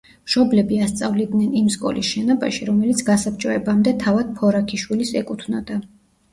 [0.27, 5.83] მშობლები ასწავლიდნენ იმ სკოლის შენობაში, რომელიც გასაბჭოებამდე თავად ფორაქიშვილის ეკუთვნოდა.